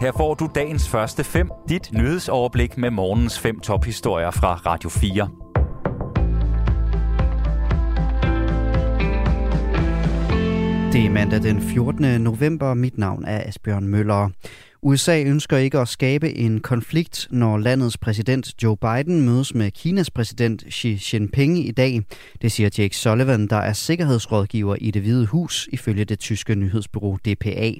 [0.00, 5.28] Her får du dagens første fem, dit nyhedsoverblik med morgens fem tophistorier fra Radio 4.
[10.92, 12.20] Det er mandag den 14.
[12.20, 12.74] november.
[12.74, 14.30] Mit navn er Asbjørn Møller.
[14.82, 20.10] USA ønsker ikke at skabe en konflikt, når landets præsident Joe Biden mødes med Kinas
[20.10, 22.00] præsident Xi Jinping i dag.
[22.42, 27.16] Det siger Jake Sullivan, der er sikkerhedsrådgiver i det hvide hus, ifølge det tyske nyhedsbureau
[27.16, 27.72] DPA.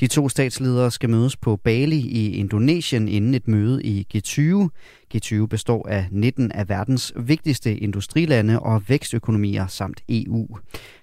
[0.00, 4.68] De to statsledere skal mødes på Bali i Indonesien inden et møde i G20.
[5.14, 10.48] G20 består af 19 af verdens vigtigste industrilande og vækstøkonomier samt EU.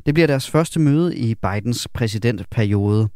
[0.06, 3.10] Det bliver deres første møde i Bidens præsidentperiode.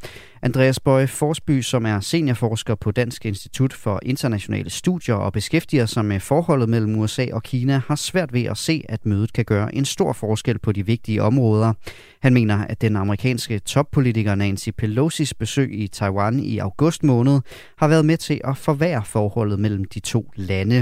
[0.44, 6.06] Andreas Bøje Forsby, som er seniorforsker på Dansk Institut for Internationale Studier og beskæftiger sig
[6.06, 9.76] med forholdet mellem USA og Kina, har svært ved at se, at mødet kan gøre
[9.76, 11.74] en stor forskel på de vigtige områder.
[12.20, 17.42] Han mener, at den amerikanske toppolitiker Nancy Pelosi's besøg i Taiwan i august måned
[17.78, 20.81] har været med til at forværre forholdet mellem de to lande.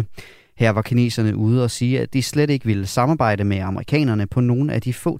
[0.57, 4.41] Her var kineserne ude og sige, at de slet ikke ville samarbejde med amerikanerne på
[4.41, 5.17] nogle af de få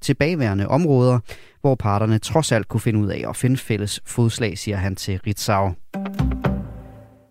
[0.00, 1.18] tilbageværende områder,
[1.60, 5.20] hvor parterne trods alt kunne finde ud af at finde fælles fodslag, siger han til
[5.26, 5.74] Ritzau.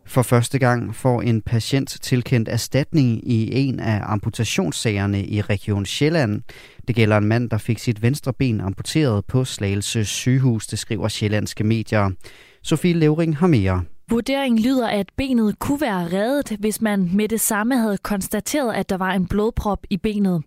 [0.07, 6.41] For første gang får en patient tilkendt erstatning i en af amputationssagerne i Region Sjælland.
[6.88, 11.07] Det gælder en mand, der fik sit venstre ben amputeret på Slagelse sygehus, det skriver
[11.07, 12.09] sjællandske medier.
[12.63, 13.83] Sofie Levering har mere.
[14.09, 18.89] Vurderingen lyder, at benet kunne være reddet, hvis man med det samme havde konstateret, at
[18.89, 20.44] der var en blodprop i benet.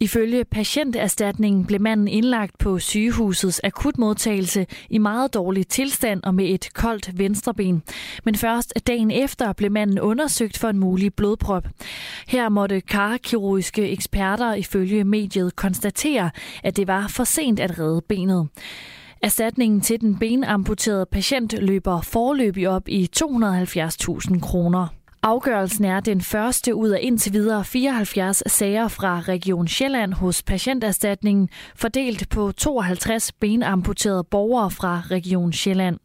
[0.00, 6.68] Ifølge patienterstatningen blev manden indlagt på sygehusets akutmodtagelse i meget dårlig tilstand og med et
[6.74, 7.82] koldt venstreben.
[8.24, 11.68] Men først dagen efter blev manden undersøgt for en mulig blodprop.
[12.28, 16.30] Her måtte karkirurgiske eksperter ifølge mediet konstatere,
[16.62, 18.48] at det var for sent at redde benet.
[19.24, 24.86] Erstatningen til den benamputerede patient løber forløbig op i 270.000 kroner.
[25.22, 31.48] Afgørelsen er den første ud af indtil videre 74 sager fra Region Sjælland hos Patienterstatningen,
[31.76, 35.98] fordelt på 52 benamputerede borgere fra Region Sjælland.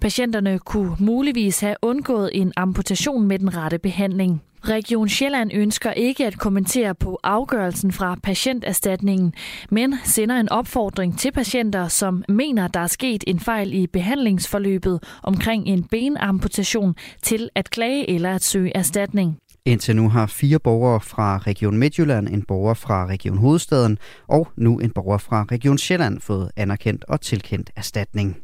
[0.00, 4.42] Patienterne kunne muligvis have undgået en amputation med den rette behandling.
[4.68, 9.34] Region Sjælland ønsker ikke at kommentere på afgørelsen fra patienterstatningen,
[9.70, 15.02] men sender en opfordring til patienter, som mener, der er sket en fejl i behandlingsforløbet
[15.22, 19.38] omkring en benamputation, til at klage eller at søge erstatning.
[19.64, 23.98] Indtil nu har fire borgere fra Region Midtjylland, en borger fra Region Hovedstaden
[24.28, 28.36] og nu en borger fra Region Sjælland fået anerkendt og tilkendt erstatning.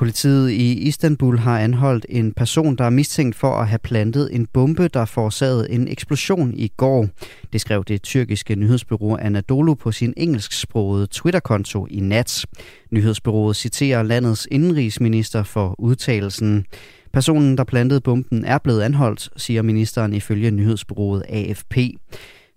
[0.00, 4.46] Politiet i Istanbul har anholdt en person, der er mistænkt for at have plantet en
[4.46, 7.08] bombe, der forårsagede en eksplosion i går.
[7.52, 12.46] Det skrev det tyrkiske nyhedsbureau Anadolu på sin engelsksprogede Twitter-konto i nat.
[12.90, 16.64] Nyhedsbureauet citerer landets indenrigsminister for udtalelsen.
[17.12, 21.76] Personen, der plantede bomben, er blevet anholdt, siger ministeren ifølge nyhedsbureauet AFP.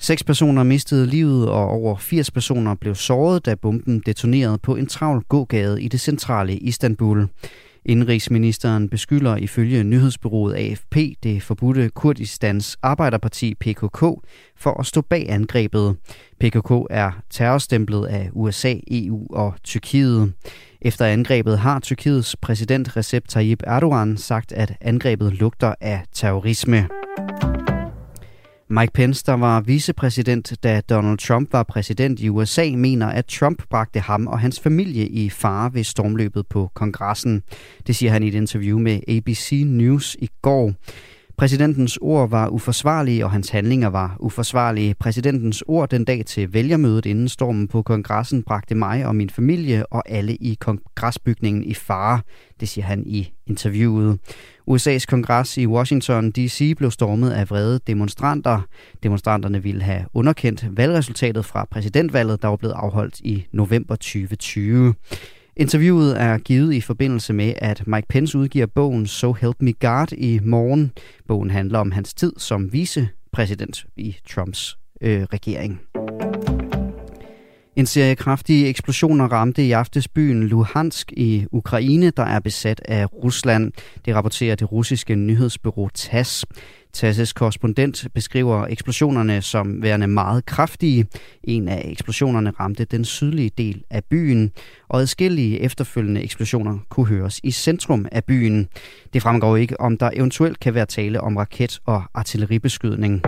[0.03, 4.87] Seks personer mistede livet, og over 80 personer blev såret, da bomben detonerede på en
[4.87, 7.27] travl gågade i det centrale Istanbul.
[7.85, 13.99] Indrigsministeren beskylder ifølge nyhedsbyrået AFP det forbudte Kurdistans Arbejderparti PKK
[14.57, 15.95] for at stå bag angrebet.
[16.39, 20.33] PKK er terrorstemplet af USA, EU og Tyrkiet.
[20.81, 26.87] Efter angrebet har Tyrkiets præsident Recep Tayyip Erdogan sagt, at angrebet lugter af terrorisme.
[28.79, 33.63] Mike Pence, der var vicepræsident, da Donald Trump var præsident i USA, mener, at Trump
[33.69, 37.43] bragte ham og hans familie i fare ved stormløbet på kongressen.
[37.87, 40.73] Det siger han i et interview med ABC News i går.
[41.37, 44.95] Præsidentens ord var uforsvarlige, og hans handlinger var uforsvarlige.
[44.99, 49.85] Præsidentens ord den dag til vælgermødet inden stormen på kongressen bragte mig og min familie
[49.85, 52.21] og alle i kongresbygningen i fare,
[52.59, 54.19] det siger han i interviewet.
[54.71, 56.73] USA's kongres i Washington D.C.
[56.77, 58.61] blev stormet af vrede demonstranter.
[59.03, 64.93] Demonstranterne ville have underkendt valgresultatet fra præsidentvalget, der var blevet afholdt i november 2020.
[65.57, 70.11] Interviewet er givet i forbindelse med, at Mike Pence udgiver bogen So Help Me God
[70.17, 70.91] i morgen.
[71.27, 75.81] Bogen handler om hans tid som vicepræsident i Trumps øh, regering.
[77.75, 83.13] En serie kraftige eksplosioner ramte i aftes byen Luhansk i Ukraine, der er besat af
[83.13, 83.71] Rusland.
[84.05, 86.45] Det rapporterer det russiske nyhedsbureau TASS.
[86.93, 91.05] TASSES korrespondent beskriver eksplosionerne som værende meget kraftige.
[91.43, 94.51] En af eksplosionerne ramte den sydlige del af byen,
[94.89, 98.67] og adskillige efterfølgende eksplosioner kunne høres i centrum af byen.
[99.13, 103.21] Det fremgår ikke, om der eventuelt kan være tale om raket- og artilleribeskydning.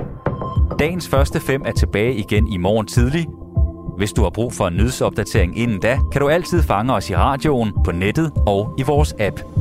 [0.80, 3.26] Dagens første fem er tilbage igen i morgen tidlig.
[3.98, 7.16] Hvis du har brug for en nyhedsopdatering inden da, kan du altid fange os i
[7.16, 9.55] radioen, på nettet og i vores app.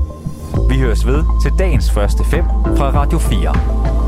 [0.68, 2.44] Vi høres ved til dagens første fem
[2.76, 4.03] fra Radio 4.